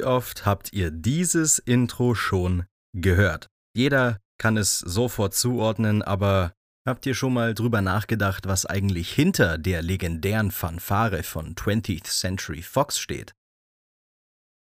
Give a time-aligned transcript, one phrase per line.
[0.00, 2.64] Wie oft habt ihr dieses Intro schon
[2.96, 3.48] gehört?
[3.76, 6.54] Jeder kann es sofort zuordnen, aber
[6.88, 12.62] habt ihr schon mal drüber nachgedacht, was eigentlich hinter der legendären Fanfare von 20th Century
[12.62, 13.34] Fox steht?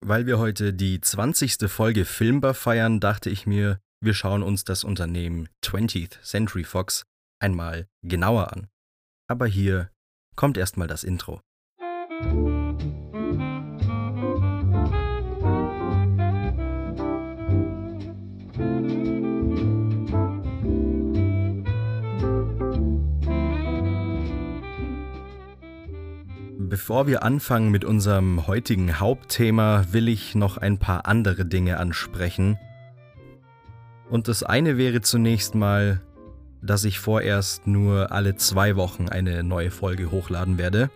[0.00, 1.70] Weil wir heute die 20.
[1.70, 7.05] Folge Filmbar feiern, dachte ich mir, wir schauen uns das Unternehmen 20th Century Fox
[7.38, 8.69] einmal genauer an.
[9.28, 9.91] Aber hier
[10.36, 11.42] kommt erstmal das Intro.
[26.78, 32.56] Bevor wir anfangen mit unserem heutigen Hauptthema, will ich noch ein paar andere Dinge ansprechen.
[34.08, 36.00] Und das eine wäre zunächst mal,
[36.62, 40.88] dass ich vorerst nur alle zwei Wochen eine neue Folge hochladen werde,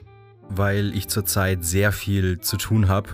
[0.48, 3.08] weil ich zurzeit sehr viel zu tun habe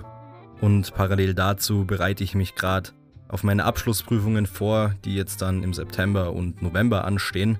[0.60, 2.90] und parallel dazu bereite ich mich gerade
[3.28, 7.58] auf meine Abschlussprüfungen vor, die jetzt dann im September und November anstehen.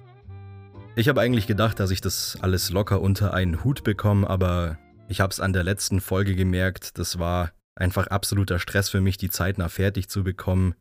[0.96, 4.76] Ich habe eigentlich gedacht, dass ich das alles locker unter einen Hut bekomme, aber
[5.08, 9.16] ich habe es an der letzten Folge gemerkt, das war einfach absoluter Stress für mich,
[9.16, 10.74] die zeitnah fertig zu bekommen.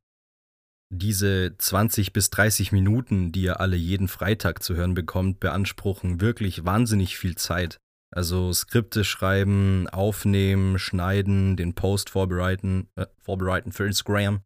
[0.90, 6.66] Diese 20 bis 30 Minuten, die ihr alle jeden Freitag zu hören bekommt, beanspruchen wirklich
[6.66, 7.78] wahnsinnig viel Zeit.
[8.14, 14.42] Also Skripte schreiben, aufnehmen, schneiden, den Post vorbereiten, äh, vorbereiten für Instagram.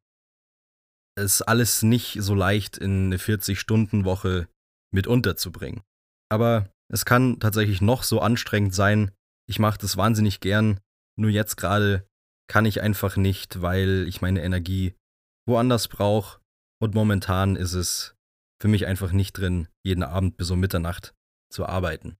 [1.15, 4.47] Ist alles nicht so leicht in eine 40-Stunden-Woche
[4.91, 5.81] mit unterzubringen.
[6.29, 9.11] Aber es kann tatsächlich noch so anstrengend sein,
[9.51, 10.79] ich mache das wahnsinnig gern,
[11.19, 12.07] nur jetzt gerade
[12.47, 14.95] kann ich einfach nicht, weil ich meine Energie
[15.45, 16.39] woanders brauche
[16.81, 18.15] und momentan ist es
[18.61, 21.13] für mich einfach nicht drin, jeden Abend bis um Mitternacht
[21.51, 22.15] zu arbeiten.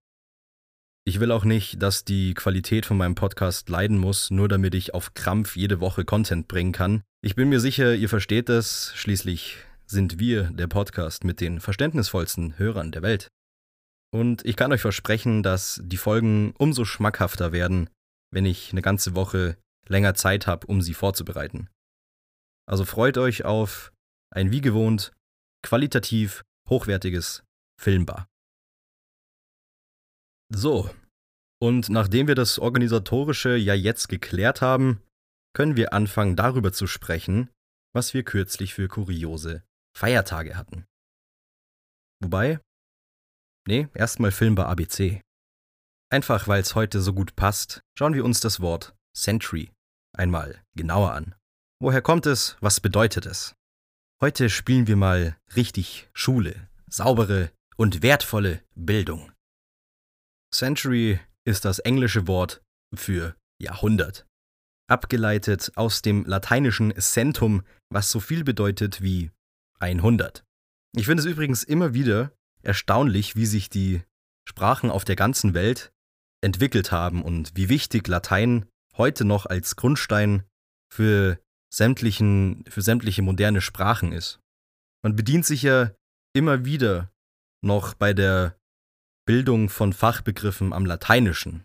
[1.07, 4.93] Ich will auch nicht, dass die Qualität von meinem Podcast leiden muss, nur damit ich
[4.93, 7.01] auf Krampf jede Woche Content bringen kann.
[7.23, 9.55] Ich bin mir sicher, ihr versteht das, schließlich
[9.85, 13.29] sind wir der Podcast mit den verständnisvollsten Hörern der Welt.
[14.13, 17.89] Und ich kann euch versprechen, dass die Folgen umso schmackhafter werden,
[18.31, 19.57] wenn ich eine ganze Woche
[19.87, 21.69] länger Zeit habe, um sie vorzubereiten.
[22.67, 23.91] Also freut euch auf
[24.33, 25.11] ein wie gewohnt
[25.63, 27.43] qualitativ hochwertiges
[27.79, 28.27] Filmbar.
[30.53, 30.89] So,
[31.61, 35.01] und nachdem wir das Organisatorische ja jetzt geklärt haben,
[35.53, 37.49] können wir anfangen darüber zu sprechen,
[37.93, 39.63] was wir kürzlich für kuriose
[39.95, 40.85] Feiertage hatten.
[42.23, 42.59] Wobei,
[43.67, 45.21] Nee, erstmal Filmbar ABC.
[46.09, 49.71] Einfach weil es heute so gut passt, schauen wir uns das Wort Century
[50.13, 51.35] einmal genauer an.
[51.79, 52.57] Woher kommt es?
[52.59, 53.55] Was bedeutet es?
[54.21, 59.31] Heute spielen wir mal richtig Schule, saubere und wertvolle Bildung.
[60.53, 62.61] Century ist das englische Wort
[62.93, 64.27] für Jahrhundert,
[64.87, 69.31] abgeleitet aus dem lateinischen centum, was so viel bedeutet wie
[69.79, 70.43] 100.
[70.95, 72.31] Ich finde es übrigens immer wieder
[72.63, 74.03] erstaunlich, wie sich die
[74.47, 75.91] Sprachen auf der ganzen Welt
[76.43, 78.65] entwickelt haben und wie wichtig Latein
[78.97, 80.43] heute noch als Grundstein
[80.91, 81.39] für,
[81.73, 84.39] sämtlichen, für sämtliche moderne Sprachen ist.
[85.03, 85.91] Man bedient sich ja
[86.33, 87.11] immer wieder
[87.63, 88.57] noch bei der
[89.25, 91.63] Bildung von Fachbegriffen am Lateinischen.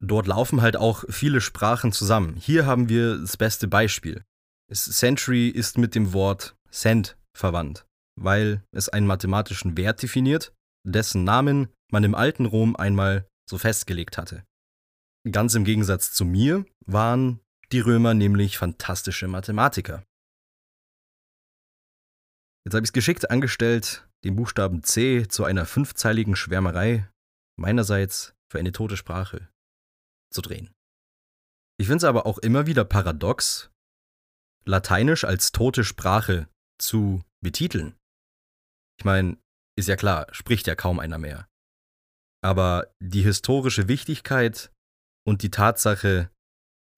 [0.00, 2.36] Dort laufen halt auch viele Sprachen zusammen.
[2.36, 4.24] Hier haben wir das beste Beispiel.
[4.72, 7.84] Century ist mit dem Wort Cent verwandt
[8.16, 10.54] weil es einen mathematischen Wert definiert,
[10.86, 14.44] dessen Namen man im alten Rom einmal so festgelegt hatte.
[15.30, 17.40] Ganz im Gegensatz zu mir waren
[17.70, 20.04] die Römer nämlich fantastische Mathematiker.
[22.64, 27.08] Jetzt habe ich es geschickt angestellt, den Buchstaben C zu einer fünfzeiligen Schwärmerei
[27.58, 29.48] meinerseits für eine tote Sprache
[30.32, 30.72] zu drehen.
[31.78, 33.72] Ich finde es aber auch immer wieder paradox,
[34.64, 36.48] Lateinisch als tote Sprache
[36.78, 37.96] zu betiteln.
[39.02, 39.36] Ich meine,
[39.76, 41.48] ist ja klar, spricht ja kaum einer mehr.
[42.40, 44.70] Aber die historische Wichtigkeit
[45.26, 46.30] und die Tatsache,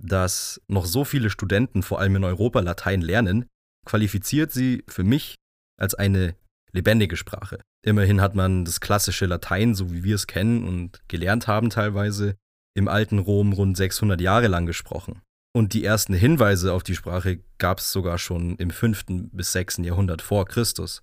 [0.03, 3.47] dass noch so viele Studenten vor allem in Europa Latein lernen,
[3.87, 5.37] qualifiziert sie für mich
[5.81, 6.37] als eine
[6.73, 7.63] lebendige Sprache.
[7.83, 12.37] Immerhin hat man das klassische Latein, so wie wir es kennen und gelernt haben teilweise,
[12.77, 15.23] im alten Rom rund 600 Jahre lang gesprochen.
[15.57, 19.07] Und die ersten Hinweise auf die Sprache gab es sogar schon im 5.
[19.33, 19.79] bis 6.
[19.79, 21.01] Jahrhundert vor Christus.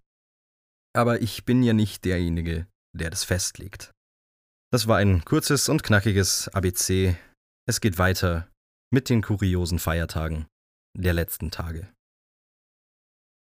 [0.94, 3.92] Aber ich bin ja nicht derjenige, der das festlegt.
[4.72, 7.16] Das war ein kurzes und knackiges ABC.
[7.68, 8.50] Es geht weiter
[8.94, 10.48] mit den kuriosen Feiertagen
[10.98, 11.92] der letzten Tage.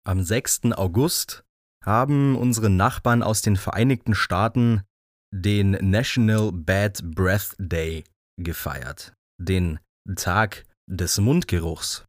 [0.06, 0.73] Am 6.
[0.73, 1.45] August
[1.85, 4.83] haben unsere Nachbarn aus den Vereinigten Staaten
[5.35, 8.05] den National Bad Breath Day
[8.41, 9.15] gefeiert.
[9.41, 9.79] Den
[10.17, 12.06] Tag des Mundgeruchs.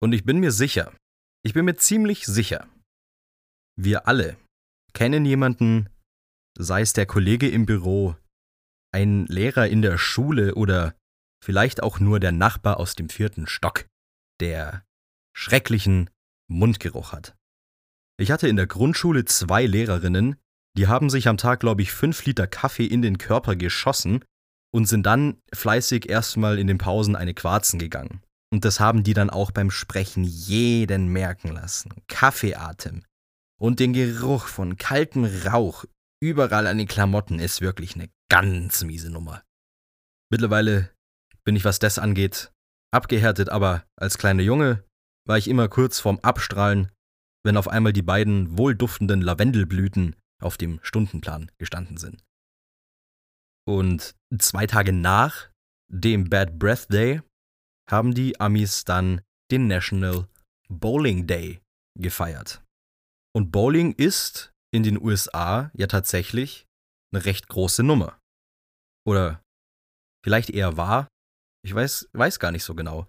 [0.00, 0.92] Und ich bin mir sicher,
[1.44, 2.68] ich bin mir ziemlich sicher,
[3.76, 4.36] wir alle
[4.96, 5.90] kennen jemanden,
[6.56, 8.16] sei es der Kollege im Büro,
[8.92, 10.94] ein Lehrer in der Schule oder
[11.44, 13.86] vielleicht auch nur der Nachbar aus dem vierten Stock,
[14.40, 14.86] der
[15.36, 16.08] schrecklichen
[16.48, 17.36] Mundgeruch hat.
[18.18, 20.36] Ich hatte in der Grundschule zwei Lehrerinnen,
[20.78, 24.24] die haben sich am Tag, glaube ich, fünf Liter Kaffee in den Körper geschossen
[24.72, 28.22] und sind dann fleißig erstmal in den Pausen eine Quarzen gegangen.
[28.50, 31.92] Und das haben die dann auch beim Sprechen jeden merken lassen.
[32.08, 33.02] Kaffeeatem
[33.60, 35.84] und den Geruch von kaltem Rauch
[36.22, 39.42] überall an den Klamotten ist wirklich eine ganz miese Nummer.
[40.30, 40.90] Mittlerweile
[41.44, 42.52] bin ich, was das angeht,
[42.92, 44.84] abgehärtet, aber als kleiner Junge
[45.26, 46.90] war ich immer kurz vorm Abstrahlen,
[47.44, 52.24] wenn auf einmal die beiden wohlduftenden Lavendelblüten auf dem Stundenplan gestanden sind.
[53.66, 55.50] Und zwei Tage nach
[55.88, 57.22] dem Bad Breath Day
[57.88, 59.20] haben die Amis dann
[59.50, 60.28] den National
[60.68, 61.60] Bowling Day
[61.98, 62.62] gefeiert.
[63.36, 66.66] Und Bowling ist in den USA ja tatsächlich
[67.12, 68.18] eine recht große Nummer.
[69.06, 69.42] Oder
[70.24, 71.08] vielleicht eher war,
[71.62, 73.06] ich weiß, weiß gar nicht so genau.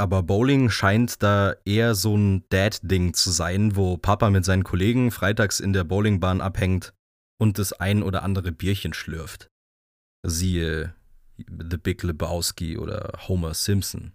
[0.00, 5.10] Aber Bowling scheint da eher so ein Dad-Ding zu sein, wo Papa mit seinen Kollegen
[5.10, 6.94] freitags in der Bowlingbahn abhängt
[7.40, 9.48] und das ein oder andere Bierchen schlürft.
[10.24, 10.94] Siehe
[11.36, 14.12] The Big Lebowski oder Homer Simpson.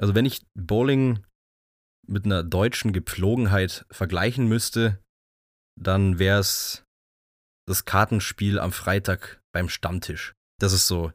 [0.00, 1.26] Also wenn ich Bowling
[2.06, 5.02] mit einer deutschen Gepflogenheit vergleichen müsste,
[5.80, 6.84] dann wäre es
[7.66, 10.34] das Kartenspiel am Freitag beim Stammtisch.
[10.60, 11.12] Das ist so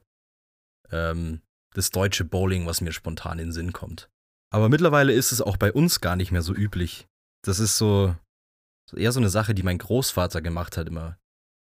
[0.91, 1.41] ähm,
[1.73, 4.09] das deutsche Bowling, was mir spontan in den Sinn kommt.
[4.51, 7.07] Aber mittlerweile ist es auch bei uns gar nicht mehr so üblich.
[7.43, 8.15] Das ist so
[8.95, 11.17] eher so eine Sache, die mein Großvater gemacht hat immer.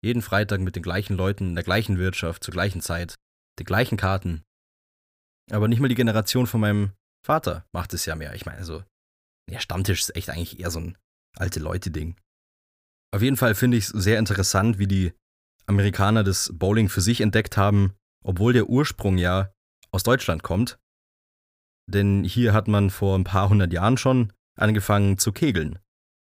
[0.04, 3.14] Jeden Freitag mit den gleichen Leuten in der gleichen Wirtschaft zur gleichen Zeit,
[3.60, 4.42] die gleichen Karten.
[5.50, 6.92] Aber nicht mal die Generation von meinem
[7.24, 8.34] Vater macht es ja mehr.
[8.34, 8.82] Ich meine, so,
[9.50, 10.98] der Stammtisch ist echt eigentlich eher so ein
[11.36, 12.16] alte Leute-Ding.
[13.14, 15.12] Auf jeden Fall finde ich es sehr interessant, wie die
[15.66, 17.94] Amerikaner das Bowling für sich entdeckt haben,
[18.24, 19.52] obwohl der Ursprung ja
[19.90, 20.78] aus Deutschland kommt.
[21.90, 25.78] Denn hier hat man vor ein paar hundert Jahren schon angefangen zu kegeln.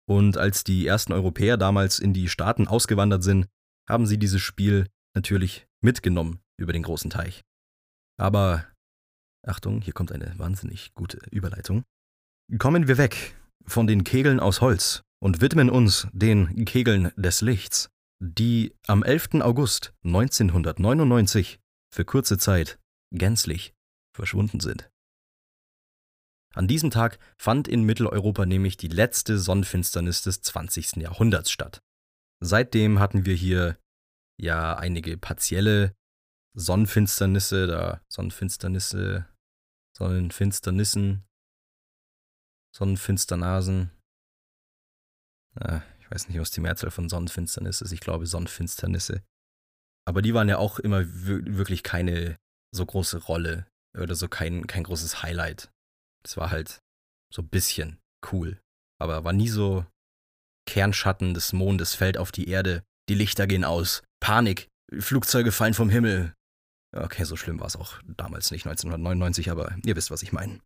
[0.08, 3.46] Und als die ersten Europäer damals in die Staaten ausgewandert sind,
[3.88, 7.42] haben sie dieses Spiel natürlich mitgenommen über den großen Teich.
[8.18, 8.66] Aber
[9.46, 11.84] Achtung, hier kommt eine wahnsinnig gute Überleitung.
[12.58, 13.34] Kommen wir weg
[13.64, 17.88] von den Kegeln aus Holz und widmen uns den Kegeln des Lichts,
[18.20, 19.40] die am 11.
[19.40, 21.60] August 1999
[21.94, 22.78] für kurze Zeit
[23.10, 23.72] gänzlich
[24.14, 24.90] verschwunden sind.
[26.54, 30.96] An diesem Tag fand in Mitteleuropa nämlich die letzte Sonnenfinsternis des 20.
[30.96, 31.80] Jahrhunderts statt.
[32.40, 33.78] Seitdem hatten wir hier
[34.38, 35.94] ja einige partielle
[36.54, 39.26] Sonnenfinsternisse, da Sonnenfinsternisse,
[39.96, 41.24] Sonnenfinsternissen,
[42.74, 43.90] Sonnenfinsternasen.
[45.60, 47.92] Ja, ich weiß nicht, was die Mehrzahl von Sonnenfinsternis ist.
[47.92, 49.22] Ich glaube Sonnenfinsternisse.
[50.06, 52.36] Aber die waren ja auch immer wirklich keine
[52.74, 55.70] so große Rolle oder so kein, kein großes Highlight.
[56.24, 56.80] Das war halt
[57.32, 57.98] so ein bisschen
[58.32, 58.60] cool.
[59.00, 59.86] Aber war nie so
[60.66, 65.90] Kernschatten des Mondes fällt auf die Erde, die Lichter gehen aus, Panik, Flugzeuge fallen vom
[65.90, 66.34] Himmel.
[66.94, 70.60] Okay, so schlimm war es auch damals nicht, 1999, aber ihr wisst, was ich meine.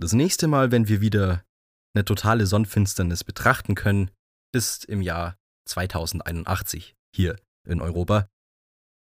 [0.00, 1.44] Das nächste Mal, wenn wir wieder
[1.94, 4.10] eine totale Sonnenfinsternis betrachten können,
[4.52, 5.36] ist im Jahr
[5.68, 7.36] 2081 hier
[7.66, 8.28] in Europa.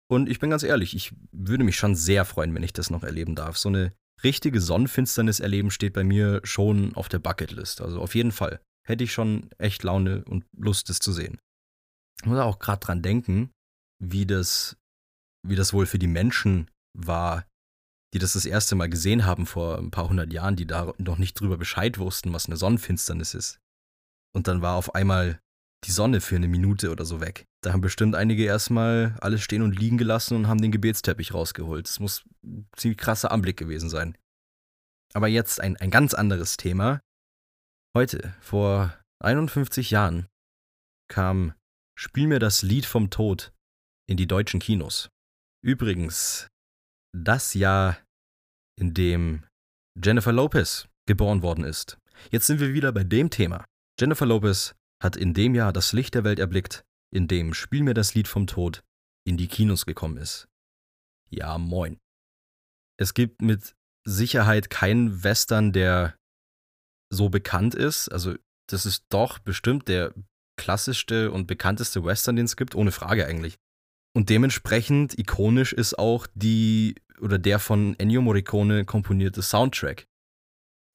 [0.10, 3.04] Und ich bin ganz ehrlich, ich würde mich schon sehr freuen, wenn ich das noch
[3.04, 3.58] erleben darf.
[3.58, 7.82] So eine richtige Sonnenfinsternis erleben steht bei mir schon auf der Bucketlist.
[7.82, 8.62] Also auf jeden Fall.
[8.86, 11.40] Hätte ich schon echt Laune und Lust, das zu sehen.
[12.22, 13.52] Ich muss auch gerade dran denken,
[14.02, 14.78] wie das,
[15.46, 17.46] wie das wohl für die Menschen war,
[18.14, 21.18] die das das erste Mal gesehen haben vor ein paar hundert Jahren, die da noch
[21.18, 23.60] nicht drüber Bescheid wussten, was eine Sonnenfinsternis ist.
[24.36, 25.40] Und dann war auf einmal
[25.86, 27.46] die Sonne für eine Minute oder so weg.
[27.64, 31.88] Da haben bestimmt einige erstmal alles stehen und liegen gelassen und haben den Gebetsteppich rausgeholt.
[31.88, 34.18] Das muss ein ziemlich krasser Anblick gewesen sein.
[35.14, 37.00] Aber jetzt ein, ein ganz anderes Thema.
[37.96, 40.28] Heute, vor 51 Jahren,
[41.10, 41.54] kam
[42.00, 43.52] Spiel mir das Lied vom Tod
[44.08, 45.10] in die deutschen Kinos.
[45.64, 46.48] Übrigens,
[47.24, 47.98] das Jahr,
[48.80, 49.44] in dem
[50.02, 51.98] Jennifer Lopez geboren worden ist.
[52.32, 53.66] Jetzt sind wir wieder bei dem Thema.
[54.00, 56.84] Jennifer Lopez hat in dem Jahr das Licht der Welt erblickt,
[57.14, 58.84] in dem Spiel mir das Lied vom Tod
[59.26, 60.48] in die Kinos gekommen ist.
[61.30, 61.98] Ja, moin.
[63.00, 66.16] Es gibt mit Sicherheit keinen Western, der
[67.12, 68.10] so bekannt ist.
[68.10, 68.36] Also,
[68.70, 70.14] das ist doch bestimmt der
[70.58, 73.58] klassischste und bekannteste Western, den es gibt, ohne Frage eigentlich.
[74.16, 80.06] Und dementsprechend ikonisch ist auch die oder der von Ennio Morricone komponierte Soundtrack.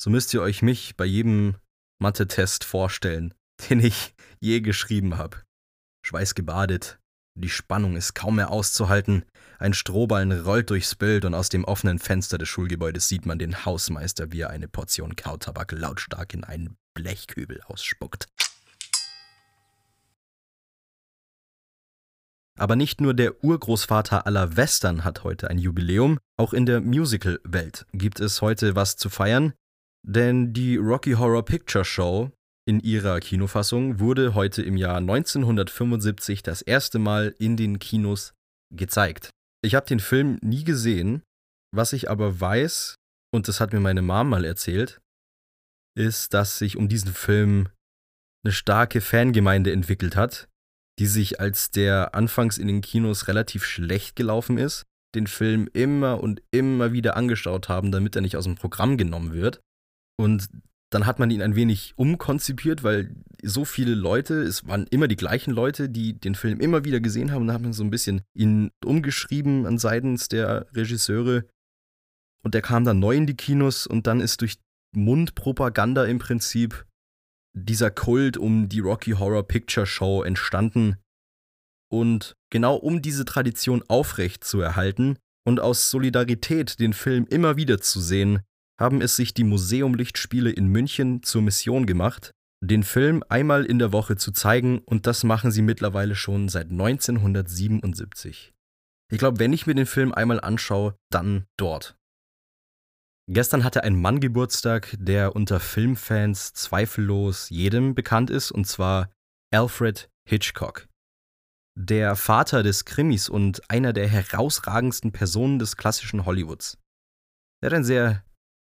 [0.00, 1.56] So müsst ihr euch mich bei jedem
[2.00, 3.34] Mathe-Test vorstellen,
[3.70, 5.42] den ich je geschrieben habe.
[6.04, 6.98] Schweißgebadet,
[7.34, 9.24] die Spannung ist kaum mehr auszuhalten,
[9.58, 13.64] ein Strohballen rollt durchs Bild und aus dem offenen Fenster des Schulgebäudes sieht man den
[13.64, 18.26] Hausmeister, wie er eine Portion Kautabak lautstark in einen Blechkübel ausspuckt.
[22.58, 27.86] Aber nicht nur der Urgroßvater aller Western hat heute ein Jubiläum, auch in der Musical-Welt
[27.92, 29.54] gibt es heute was zu feiern,
[30.06, 32.30] denn die Rocky Horror Picture Show
[32.66, 38.34] in ihrer Kinofassung wurde heute im Jahr 1975 das erste Mal in den Kinos
[38.72, 39.30] gezeigt.
[39.64, 41.22] Ich habe den Film nie gesehen,
[41.74, 42.96] was ich aber weiß,
[43.34, 45.00] und das hat mir meine Mom mal erzählt,
[45.96, 47.68] ist, dass sich um diesen Film
[48.44, 50.48] eine starke Fangemeinde entwickelt hat,
[50.98, 54.84] die sich, als der anfangs in den Kinos relativ schlecht gelaufen ist,
[55.14, 59.32] den Film immer und immer wieder angeschaut haben, damit er nicht aus dem Programm genommen
[59.32, 59.60] wird.
[60.18, 60.48] Und
[60.90, 65.16] dann hat man ihn ein wenig umkonzipiert, weil so viele Leute, es waren immer die
[65.16, 67.42] gleichen Leute, die den Film immer wieder gesehen haben.
[67.42, 71.46] Und dann hat man so ein bisschen ihn umgeschrieben an seitens der Regisseure.
[72.44, 74.56] Und der kam dann neu in die Kinos und dann ist durch
[74.94, 76.84] Mundpropaganda im Prinzip
[77.54, 80.96] dieser Kult um die Rocky Horror Picture Show entstanden.
[81.90, 87.80] Und genau um diese Tradition aufrecht zu erhalten und aus Solidarität den Film immer wieder
[87.80, 88.40] zu sehen,
[88.80, 92.32] haben es sich die Museumlichtspiele in München zur Mission gemacht,
[92.64, 96.70] den Film einmal in der Woche zu zeigen und das machen sie mittlerweile schon seit
[96.70, 98.52] 1977.
[99.10, 101.96] Ich glaube, wenn ich mir den Film einmal anschaue, dann dort.
[103.28, 109.12] Gestern hatte ein Mann Geburtstag, der unter Filmfans zweifellos jedem bekannt ist, und zwar
[109.52, 110.88] Alfred Hitchcock.
[111.78, 116.78] Der Vater des Krimis und einer der herausragendsten Personen des klassischen Hollywoods.
[117.62, 118.24] Er hat ein sehr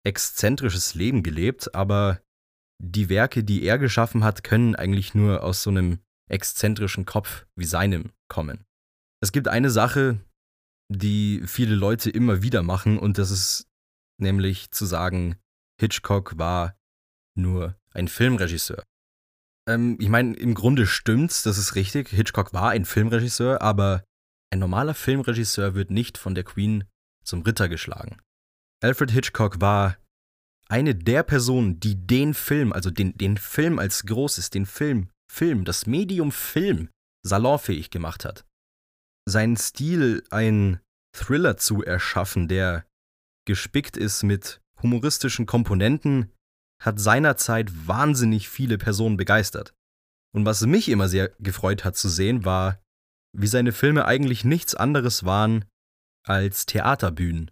[0.04, 2.22] exzentrisches Leben gelebt, aber
[2.82, 5.98] die Werke, die er geschaffen hat, können eigentlich nur aus so einem
[6.30, 8.64] exzentrischen Kopf wie seinem kommen.
[9.20, 10.20] Es gibt eine Sache,
[10.88, 13.68] die viele Leute immer wieder machen, und das ist
[14.18, 15.36] nämlich zu sagen,
[15.80, 16.76] Hitchcock war
[17.36, 18.82] nur ein Filmregisseur.
[19.68, 22.08] Ähm, ich meine, im Grunde stimmt's, das ist richtig.
[22.08, 24.04] Hitchcock war ein Filmregisseur, aber
[24.52, 26.84] ein normaler Filmregisseur wird nicht von der Queen
[27.24, 28.18] zum Ritter geschlagen.
[28.82, 29.96] Alfred Hitchcock war
[30.68, 35.64] eine der Personen, die den Film, also den, den Film als großes, den Film, Film,
[35.64, 36.88] das Medium Film
[37.24, 38.44] salonfähig gemacht hat.
[39.28, 40.80] Seinen Stil, ein
[41.16, 42.85] Thriller zu erschaffen, der
[43.46, 46.32] gespickt ist mit humoristischen Komponenten,
[46.82, 49.74] hat seinerzeit wahnsinnig viele Personen begeistert.
[50.34, 52.82] Und was mich immer sehr gefreut hat zu sehen, war,
[53.32, 55.64] wie seine Filme eigentlich nichts anderes waren
[56.26, 57.50] als Theaterbühnen.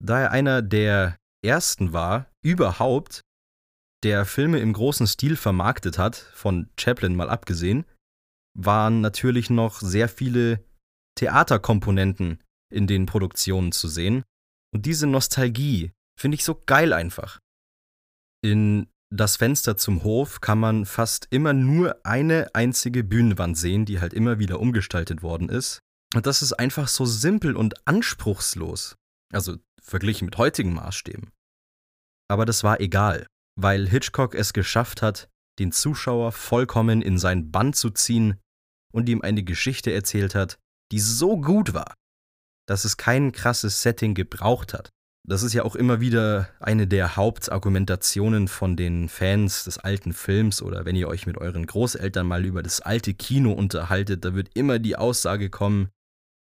[0.00, 3.22] Da er einer der ersten war, überhaupt,
[4.04, 7.86] der Filme im großen Stil vermarktet hat, von Chaplin mal abgesehen,
[8.56, 10.64] waren natürlich noch sehr viele
[11.16, 14.24] Theaterkomponenten in den Produktionen zu sehen.
[14.74, 17.38] Und diese Nostalgie finde ich so geil einfach.
[18.42, 24.00] In Das Fenster zum Hof kann man fast immer nur eine einzige Bühnenwand sehen, die
[24.00, 25.78] halt immer wieder umgestaltet worden ist.
[26.14, 28.96] Und das ist einfach so simpel und anspruchslos.
[29.32, 31.30] Also verglichen mit heutigen Maßstäben.
[32.28, 33.26] Aber das war egal,
[33.60, 35.28] weil Hitchcock es geschafft hat,
[35.60, 38.40] den Zuschauer vollkommen in sein Bann zu ziehen
[38.92, 40.58] und ihm eine Geschichte erzählt hat,
[40.90, 41.94] die so gut war,
[42.66, 44.90] dass es kein krasses Setting gebraucht hat.
[45.26, 50.60] Das ist ja auch immer wieder eine der Hauptargumentationen von den Fans des alten Films
[50.60, 54.50] oder wenn ihr euch mit euren Großeltern mal über das alte Kino unterhaltet, da wird
[54.54, 55.88] immer die Aussage kommen,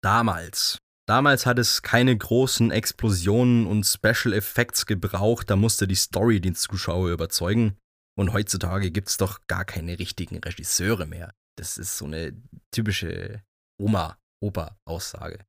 [0.01, 0.77] damals,
[1.11, 6.55] Damals hat es keine großen Explosionen und Special Effects gebraucht, da musste die Story den
[6.55, 7.77] Zuschauer überzeugen.
[8.17, 11.33] Und heutzutage gibt es doch gar keine richtigen Regisseure mehr.
[11.57, 12.33] Das ist so eine
[12.73, 13.41] typische
[13.77, 15.39] Oma-Opa-Aussage.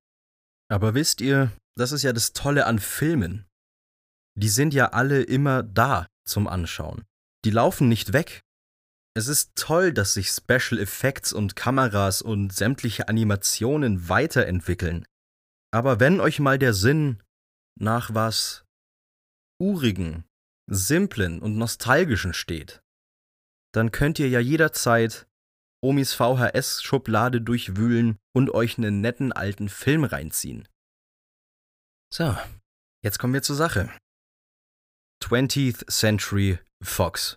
[0.73, 3.45] Aber wisst ihr, das ist ja das Tolle an Filmen.
[4.39, 7.05] Die sind ja alle immer da zum Anschauen.
[7.45, 8.41] Die laufen nicht weg.
[9.15, 15.05] Es ist toll, dass sich Special Effects und Kameras und sämtliche Animationen weiterentwickeln.
[15.75, 17.23] Aber wenn euch mal der Sinn
[17.79, 18.65] nach was
[19.61, 20.25] Urigen,
[20.71, 22.81] Simplen und Nostalgischen steht,
[23.75, 25.27] dann könnt ihr ja jederzeit
[25.83, 30.69] Omis VHS-Schublade durchwühlen und euch einen netten alten Film reinziehen.
[32.13, 32.37] So,
[33.03, 33.91] jetzt kommen wir zur Sache.
[35.23, 37.37] 20th Century Fox.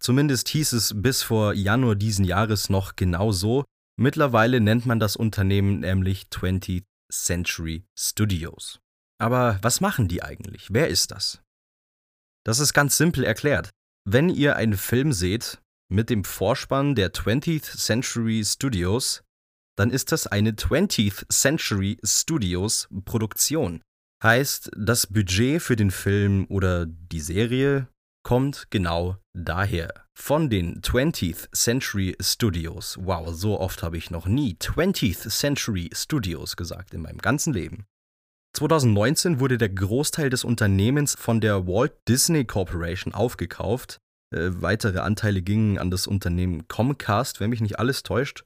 [0.00, 3.64] Zumindest hieß es bis vor Januar diesen Jahres noch genau so,
[3.98, 8.80] Mittlerweile nennt man das Unternehmen nämlich 20th Century Studios.
[9.20, 10.68] Aber was machen die eigentlich?
[10.72, 11.42] Wer ist das?
[12.44, 13.70] Das ist ganz simpel erklärt.
[14.04, 15.60] Wenn ihr einen Film seht
[15.92, 19.22] mit dem Vorspann der 20th Century Studios,
[19.76, 23.82] dann ist das eine 20th Century Studios Produktion.
[24.22, 27.88] Heißt, das Budget für den Film oder die Serie
[28.24, 29.92] kommt genau daher.
[30.14, 32.98] Von den 20th Century Studios.
[33.00, 37.86] Wow, so oft habe ich noch nie 20th Century Studios gesagt in meinem ganzen Leben.
[38.54, 44.01] 2019 wurde der Großteil des Unternehmens von der Walt Disney Corporation aufgekauft.
[44.32, 48.44] Äh, weitere Anteile gingen an das Unternehmen Comcast, wenn mich nicht alles täuscht.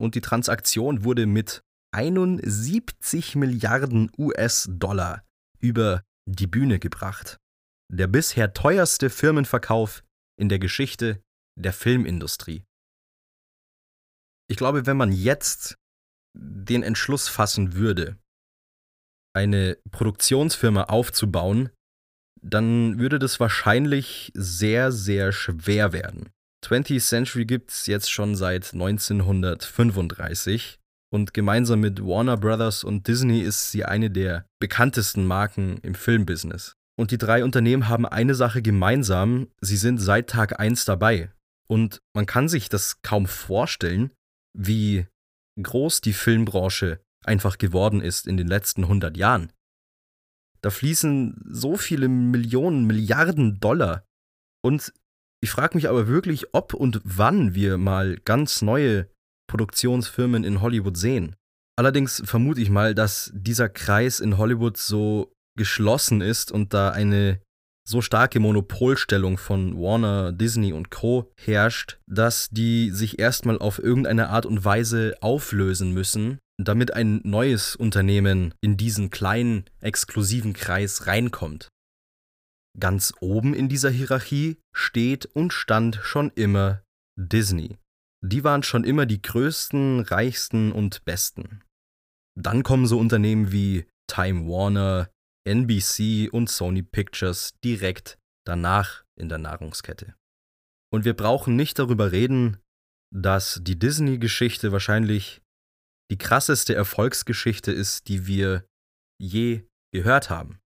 [0.00, 1.62] Und die Transaktion wurde mit
[1.94, 5.24] 71 Milliarden US-Dollar
[5.60, 7.38] über die Bühne gebracht.
[7.90, 10.02] Der bisher teuerste Firmenverkauf
[10.38, 11.22] in der Geschichte
[11.58, 12.64] der Filmindustrie.
[14.50, 15.76] Ich glaube, wenn man jetzt
[16.36, 18.18] den Entschluss fassen würde,
[19.34, 21.70] eine Produktionsfirma aufzubauen,
[22.42, 26.30] dann würde das wahrscheinlich sehr, sehr schwer werden.
[26.64, 30.78] 20th Century gibt es jetzt schon seit 1935
[31.10, 36.74] und gemeinsam mit Warner Brothers und Disney ist sie eine der bekanntesten Marken im Filmbusiness.
[36.98, 41.30] Und die drei Unternehmen haben eine Sache gemeinsam, sie sind seit Tag 1 dabei.
[41.68, 44.10] Und man kann sich das kaum vorstellen,
[44.52, 45.06] wie
[45.62, 49.52] groß die Filmbranche einfach geworden ist in den letzten 100 Jahren.
[50.60, 54.04] Da fließen so viele Millionen, Milliarden Dollar.
[54.62, 54.92] Und
[55.40, 59.08] ich frage mich aber wirklich, ob und wann wir mal ganz neue
[59.48, 61.36] Produktionsfirmen in Hollywood sehen.
[61.78, 67.40] Allerdings vermute ich mal, dass dieser Kreis in Hollywood so geschlossen ist und da eine
[67.88, 74.28] so starke Monopolstellung von Warner, Disney und Co herrscht, dass die sich erstmal auf irgendeine
[74.28, 81.68] Art und Weise auflösen müssen, damit ein neues Unternehmen in diesen kleinen, exklusiven Kreis reinkommt.
[82.78, 86.82] Ganz oben in dieser Hierarchie steht und stand schon immer
[87.16, 87.78] Disney.
[88.24, 91.62] Die waren schon immer die größten, reichsten und besten.
[92.36, 95.10] Dann kommen so Unternehmen wie Time Warner,
[95.46, 100.14] NBC und Sony Pictures direkt danach in der Nahrungskette.
[100.92, 102.58] Und wir brauchen nicht darüber reden,
[103.14, 105.42] dass die Disney-Geschichte wahrscheinlich
[106.10, 108.64] die krasseste Erfolgsgeschichte ist, die wir
[109.20, 110.60] je gehört haben.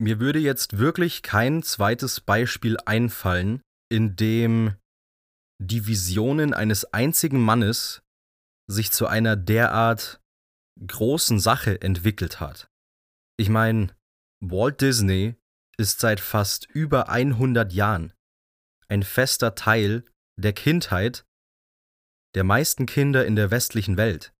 [0.00, 4.74] Mir würde jetzt wirklich kein zweites Beispiel einfallen, in dem
[5.62, 8.02] die Visionen eines einzigen Mannes
[8.70, 10.20] sich zu einer derart
[10.84, 12.68] großen Sache entwickelt hat.
[13.38, 13.94] Ich meine,
[14.42, 15.36] Walt Disney
[15.78, 18.12] ist seit fast über 100 Jahren
[18.88, 20.04] ein fester Teil
[20.40, 21.24] der Kindheit
[22.34, 24.33] der meisten Kinder in der westlichen Welt.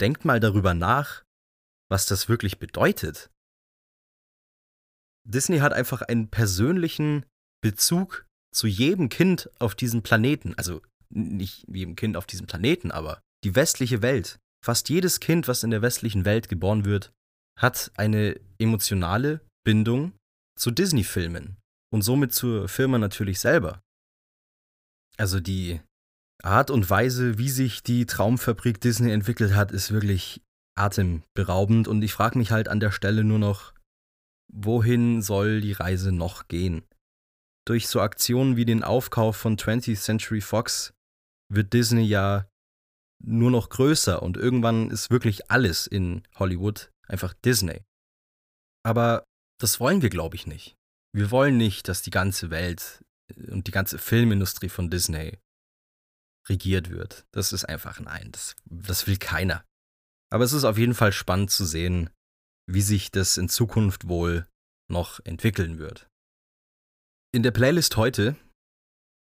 [0.00, 1.24] Denkt mal darüber nach,
[1.90, 3.30] was das wirklich bedeutet.
[5.24, 7.26] Disney hat einfach einen persönlichen
[7.62, 10.54] Bezug zu jedem Kind auf diesem Planeten.
[10.56, 14.38] Also nicht jedem Kind auf diesem Planeten, aber die westliche Welt.
[14.64, 17.12] Fast jedes Kind, was in der westlichen Welt geboren wird,
[17.58, 20.12] hat eine emotionale Bindung
[20.58, 21.56] zu Disney-Filmen
[21.92, 23.82] und somit zur Firma natürlich selber.
[25.16, 25.80] Also die
[26.42, 30.42] Art und Weise, wie sich die Traumfabrik Disney entwickelt hat, ist wirklich
[30.76, 33.72] atemberaubend und ich frage mich halt an der Stelle nur noch,
[34.52, 36.84] wohin soll die Reise noch gehen?
[37.66, 40.92] Durch so Aktionen wie den Aufkauf von 20th Century Fox
[41.52, 42.48] wird Disney ja
[43.24, 47.82] nur noch größer und irgendwann ist wirklich alles in Hollywood einfach Disney.
[48.84, 49.24] Aber
[49.58, 50.76] das wollen wir, glaube ich, nicht.
[51.12, 53.02] Wir wollen nicht, dass die ganze Welt
[53.48, 55.38] und die ganze Filmindustrie von Disney
[56.48, 57.26] regiert wird.
[57.32, 59.64] Das ist einfach nein, das, das will keiner.
[60.30, 62.10] Aber es ist auf jeden Fall spannend zu sehen,
[62.68, 64.46] wie sich das in Zukunft wohl
[64.90, 66.08] noch entwickeln wird.
[67.32, 68.36] In der Playlist heute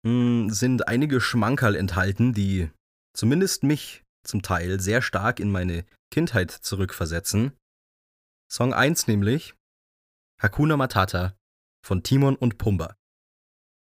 [0.03, 2.69] mh, hm, sind einige Schmankerl enthalten, die
[3.13, 7.53] zumindest mich zum Teil sehr stark in meine Kindheit zurückversetzen.
[8.51, 9.55] Song 1 nämlich
[10.41, 11.35] Hakuna Matata
[11.85, 12.95] von Timon und Pumba.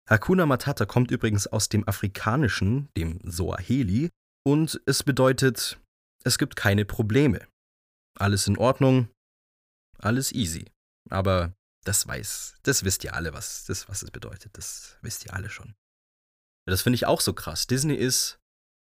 [0.09, 4.11] Hakuna Matata kommt übrigens aus dem Afrikanischen, dem Soaheli,
[4.47, 5.79] und es bedeutet,
[6.25, 7.47] es gibt keine Probleme.
[8.19, 9.09] Alles in Ordnung,
[9.99, 10.67] alles easy.
[11.11, 11.53] Aber
[11.85, 14.57] das weiß, das wisst ihr alle, was das, was es bedeutet.
[14.57, 15.75] Das wisst ihr alle schon.
[16.67, 17.67] Das finde ich auch so krass.
[17.67, 18.39] Disney ist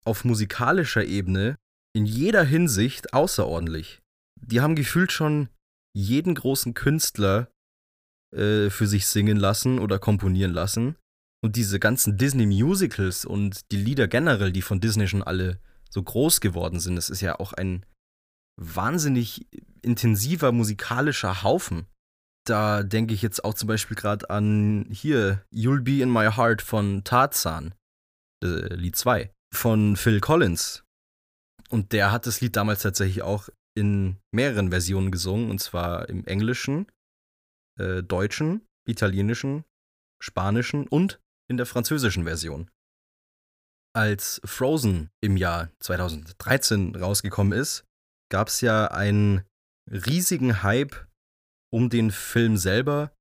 [0.04, 1.56] auf musikalischer Ebene
[1.94, 4.02] in jeder Hinsicht außerordentlich.
[4.40, 5.48] Die haben gefühlt schon
[5.96, 7.50] jeden großen Künstler
[8.34, 10.96] äh, für sich singen lassen oder komponieren lassen.
[11.42, 16.40] Und diese ganzen Disney-Musicals und die Lieder generell, die von Disney schon alle so groß
[16.40, 16.96] geworden sind.
[16.96, 17.84] Es ist ja auch ein
[18.56, 19.46] wahnsinnig
[19.82, 21.86] intensiver musikalischer Haufen.
[22.46, 26.62] Da denke ich jetzt auch zum Beispiel gerade an hier You'll Be in My Heart
[26.62, 27.74] von Tarzan,
[28.42, 30.84] äh, Lied 2, von Phil Collins.
[31.70, 36.24] Und der hat das Lied damals tatsächlich auch in mehreren Versionen gesungen, und zwar im
[36.26, 36.86] Englischen,
[37.78, 39.64] äh, Deutschen, Italienischen,
[40.20, 42.70] Spanischen und in der französischen Version.
[43.94, 47.84] Als Frozen im Jahr 2013 rausgekommen ist,
[48.30, 49.44] gab es ja einen
[49.88, 51.06] riesigen Hype
[51.72, 53.12] um den Film selber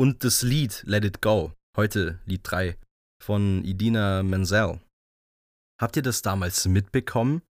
[0.00, 2.78] und das Lied Let It Go, heute Lied 3
[3.22, 4.80] von Idina Menzel.
[5.80, 7.42] Habt ihr das damals mitbekommen,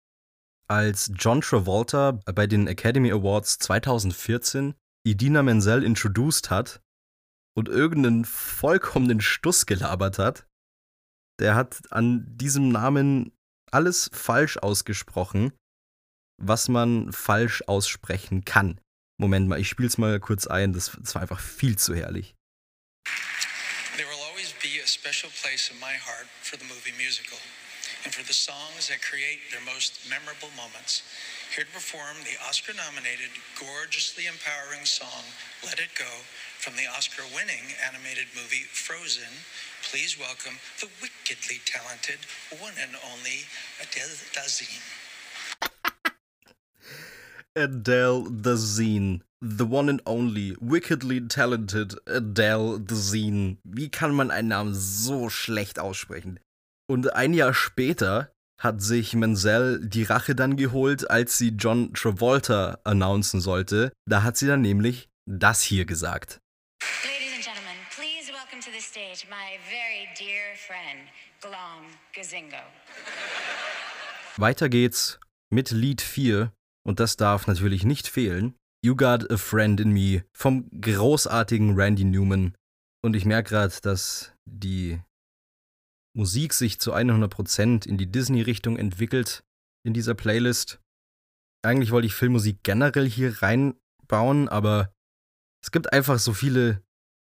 [0.67, 4.75] als John Travolta bei den Academy Awards 2014
[5.07, 6.81] Idina Menzel introduced hat
[7.57, 10.47] und irgendeinen vollkommenen Stuss gelabert hat?
[11.41, 13.33] Der hat an diesem Namen
[13.71, 15.53] alles falsch ausgesprochen
[16.39, 18.81] was man falsch aussprechen kann.
[19.19, 22.35] Moment mal, ich spiel's mal kurz ein, das, das war einfach viel zu herrlich.
[23.97, 27.39] There will always be a special place in my heart for the movie musical
[28.05, 31.03] and for the songs that create their most memorable moments.
[31.57, 35.25] Here to perform the Oscar nominated, gorgeously empowering song
[35.65, 36.13] Let It Go
[36.61, 39.33] from the Oscar winning animated movie Frozen,
[39.89, 42.21] please welcome the wickedly talented
[42.61, 43.49] one and only
[43.81, 44.85] Adele Dazeem.
[47.57, 49.21] Adele Dazeem.
[49.41, 53.59] The one and only, wickedly talented Adele Dazeem.
[53.63, 56.41] Wie kann man einen Namen so schlecht aussprechen?
[56.87, 62.79] Und ein Jahr später hat sich Menzel die Rache dann geholt, als sie John Travolta
[62.85, 63.93] announcen sollte.
[64.07, 66.41] Da hat sie dann nämlich das hier gesagt.
[67.05, 71.09] Ladies and gentlemen, please welcome to the stage my very dear friend,
[71.41, 72.63] Glom Gazingo.
[74.37, 75.19] Weiter geht's
[75.51, 76.53] mit Lied 4
[76.87, 78.55] und das darf natürlich nicht fehlen.
[78.85, 82.55] You Got a Friend in Me vom großartigen Randy Newman.
[83.03, 85.01] Und ich merke gerade, dass die
[86.17, 89.45] Musik sich zu 100% in die Disney-Richtung entwickelt
[89.85, 90.81] in dieser Playlist.
[91.63, 94.93] Eigentlich wollte ich Filmmusik generell hier reinbauen, aber
[95.63, 96.83] es gibt einfach so viele,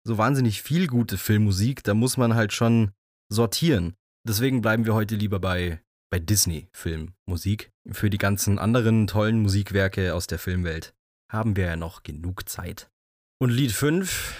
[0.06, 2.92] so wahnsinnig viel gute Filmmusik, da muss man halt schon
[3.28, 3.94] sortieren.
[4.26, 7.70] Deswegen bleiben wir heute lieber bei bei Disney-Filmmusik.
[7.90, 10.92] Für die ganzen anderen tollen Musikwerke aus der Filmwelt
[11.30, 12.90] haben wir ja noch genug Zeit.
[13.38, 14.34] Und Lied 5,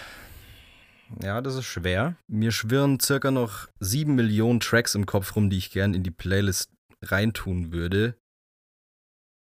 [1.21, 2.15] ja, das ist schwer.
[2.27, 6.11] Mir schwirren circa noch 7 Millionen Tracks im Kopf rum, die ich gern in die
[6.11, 6.71] Playlist
[7.01, 8.15] reintun würde.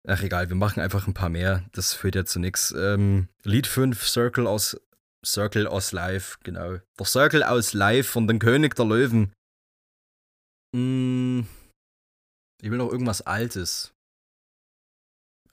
[0.07, 1.65] Ach egal, wir machen einfach ein paar mehr.
[1.71, 2.73] Das führt ja zu nichts.
[2.77, 4.79] Ähm, Lied 5, Circle aus
[5.25, 6.77] Circle aus Live, genau.
[6.99, 9.33] Der Circle aus Live von den König der Löwen.
[10.75, 11.45] Mmh
[12.65, 13.93] ich will noch irgendwas Altes.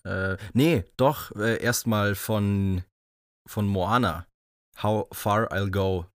[0.04, 2.84] Äh, nee, doch, äh, erstmal von,
[3.46, 4.26] von Moana.
[4.80, 6.06] How Far I'll Go.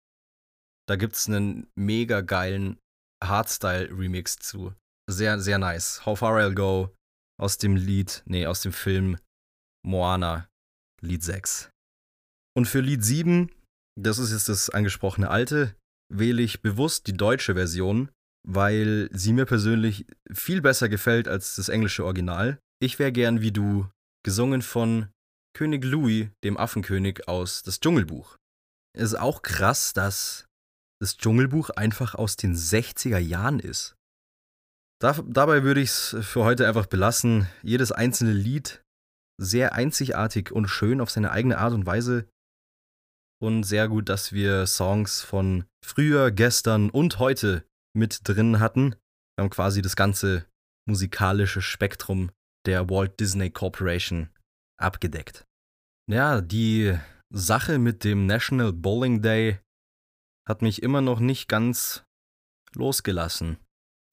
[0.87, 2.77] Da gibt's einen mega geilen
[3.23, 4.73] Hardstyle-Remix zu.
[5.09, 6.05] Sehr, sehr nice.
[6.05, 6.93] How Far I'll Go
[7.39, 9.17] aus dem Lied, nee, aus dem Film
[9.85, 10.49] Moana,
[11.01, 11.69] Lied 6.
[12.55, 13.51] Und für Lied 7,
[13.99, 15.75] das ist jetzt das angesprochene alte,
[16.13, 18.09] wähle ich bewusst die deutsche Version,
[18.47, 22.59] weil sie mir persönlich viel besser gefällt als das englische Original.
[22.81, 23.89] Ich wäre gern wie du,
[24.23, 25.09] gesungen von
[25.55, 28.37] König Louis, dem Affenkönig aus Das Dschungelbuch.
[28.97, 30.47] Es ist auch krass, dass
[30.99, 33.95] das Dschungelbuch einfach aus den 60er Jahren ist.
[34.99, 37.47] Da, dabei würde ich es für heute einfach belassen.
[37.61, 38.83] Jedes einzelne Lied
[39.39, 42.27] sehr einzigartig und schön auf seine eigene Art und Weise.
[43.39, 47.63] Und sehr gut, dass wir Songs von früher, gestern und heute
[47.95, 48.95] mit drin hatten.
[49.35, 50.47] Wir haben quasi das ganze
[50.89, 52.31] musikalische Spektrum
[52.65, 54.31] der Walt Disney Corporation
[54.79, 55.45] abgedeckt.
[56.09, 56.97] Ja, die
[57.29, 59.59] Sache mit dem National Bowling Day
[60.47, 62.05] hat mich immer noch nicht ganz
[62.73, 63.57] losgelassen.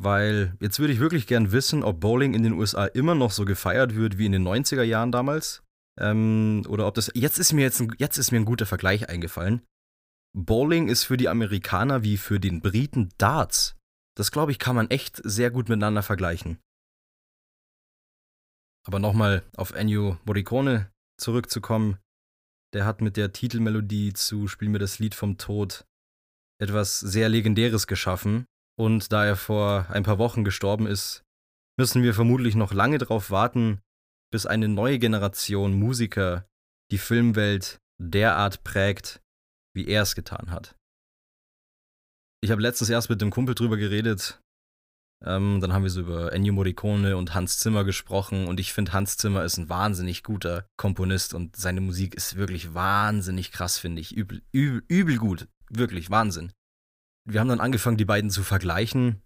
[0.01, 3.45] Weil jetzt würde ich wirklich gern wissen, ob Bowling in den USA immer noch so
[3.45, 5.63] gefeiert wird wie in den 90er Jahren damals.
[6.01, 7.13] Ähm, oder ob das.
[7.15, 9.63] Jetzt ist mir jetzt ein, jetzt ist mir ein guter Vergleich eingefallen.
[10.37, 13.77] Bowling ist für die Amerikaner wie für den Briten Darts.
[14.17, 16.59] Das glaube ich, kann man echt sehr gut miteinander vergleichen.
[18.85, 21.99] Aber nochmal auf Ennio Morricone zurückzukommen.
[22.75, 25.87] Der hat mit der Titelmelodie zu Spiel mir das Lied vom Tod
[26.61, 28.47] etwas sehr Legendäres geschaffen.
[28.77, 31.23] Und da er vor ein paar Wochen gestorben ist,
[31.79, 33.81] müssen wir vermutlich noch lange darauf warten,
[34.33, 36.47] bis eine neue Generation Musiker
[36.91, 39.23] die Filmwelt derart prägt,
[39.75, 40.75] wie er es getan hat.
[42.43, 44.43] Ich habe letztens erst mit dem Kumpel drüber geredet,
[45.25, 48.93] Ähm, dann haben wir so über Ennio Morricone und Hans Zimmer gesprochen und ich finde,
[48.93, 54.01] Hans Zimmer ist ein wahnsinnig guter Komponist und seine Musik ist wirklich wahnsinnig krass, finde
[54.01, 54.15] ich.
[54.15, 55.49] Übel, übel, übel gut.
[55.71, 56.53] Wirklich, Wahnsinn.
[57.27, 59.23] Wir haben dann angefangen, die beiden zu vergleichen,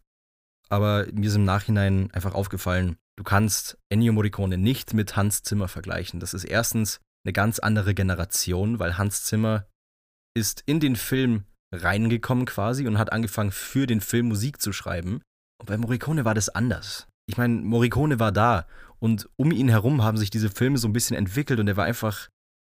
[0.69, 5.67] aber mir ist im Nachhinein einfach aufgefallen, du kannst Ennio Morricone nicht mit Hans Zimmer
[5.67, 6.21] vergleichen.
[6.21, 9.67] Das ist erstens eine ganz andere Generation, weil Hans Zimmer
[10.35, 15.21] ist in den Film reingekommen quasi und hat angefangen für den Film Musik zu schreiben.
[15.61, 17.07] Und bei Morricone war das anders.
[17.29, 18.67] Ich meine, Morricone war da
[18.99, 21.85] und um ihn herum haben sich diese Filme so ein bisschen entwickelt und er war
[21.85, 22.29] einfach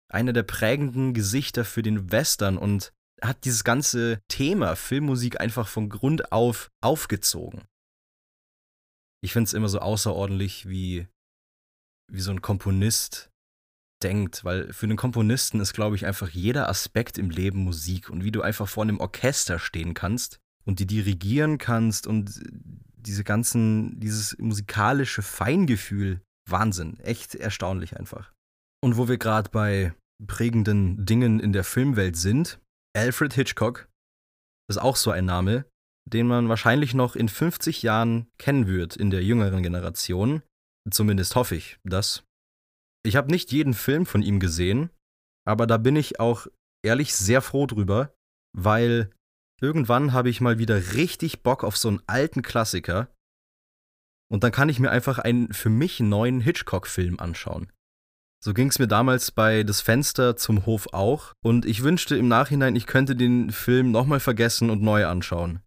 [0.10, 5.90] einer der prägenden Gesichter für den Western und hat dieses ganze Thema Filmmusik einfach von
[5.90, 7.64] Grund auf aufgezogen.
[9.24, 11.08] Ich finde es immer so außerordentlich, wie,
[12.12, 13.32] wie so ein Komponist
[14.04, 18.24] denkt, weil für einen Komponisten ist, glaube ich, einfach jeder Aspekt im Leben Musik und
[18.24, 22.42] wie du einfach vor einem Orchester stehen kannst und die dirigieren kannst und
[22.96, 28.34] diese ganzen, dieses musikalische Feingefühl, Wahnsinn, echt erstaunlich einfach.
[28.84, 29.94] Und wo wir gerade bei
[30.26, 32.60] prägenden Dingen in der Filmwelt sind,
[32.96, 33.90] Alfred Hitchcock
[34.70, 35.66] ist auch so ein Name,
[36.10, 40.44] den man wahrscheinlich noch in 50 Jahren kennen wird in der jüngeren Generation.
[40.90, 42.24] Zumindest hoffe ich das.
[43.06, 44.90] Ich habe nicht jeden Film von ihm gesehen,
[45.46, 46.48] aber da bin ich auch
[46.86, 48.14] ehrlich sehr froh drüber,
[48.56, 49.12] weil
[49.64, 53.08] irgendwann habe ich mal wieder richtig Bock auf so einen alten Klassiker
[54.30, 57.72] und dann kann ich mir einfach einen für mich neuen Hitchcock-Film anschauen.
[58.44, 62.28] So ging es mir damals bei Das Fenster zum Hof auch und ich wünschte im
[62.28, 65.62] Nachhinein, ich könnte den Film nochmal vergessen und neu anschauen.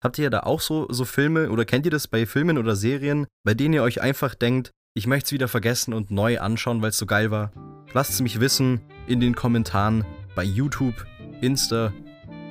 [0.00, 3.26] Habt ihr da auch so, so Filme oder kennt ihr das bei Filmen oder Serien,
[3.44, 6.90] bei denen ihr euch einfach denkt, ich möchte es wieder vergessen und neu anschauen, weil
[6.90, 7.52] es so geil war.
[7.94, 10.04] Lasst es mich wissen in den Kommentaren
[10.36, 11.04] bei YouTube,
[11.40, 11.92] Insta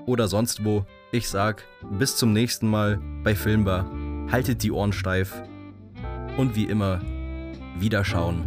[0.09, 0.85] oder sonst wo.
[1.11, 3.85] Ich sag bis zum nächsten Mal bei Filmbar.
[4.31, 5.43] Haltet die Ohren steif
[6.35, 6.99] und wie immer
[7.77, 8.43] Wiederschauen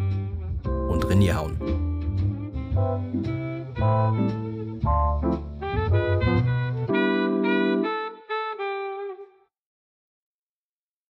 [0.65, 1.57] und Rinje hauen.